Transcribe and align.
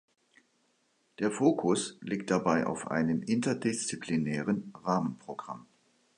Der 1.19 1.29
Fokus 1.29 1.99
liegt 2.01 2.31
dabei 2.31 2.65
auf 2.65 2.89
einem 2.89 3.21
interdisziplinären 3.21 4.73
Rahmenprogramm. 4.83 5.67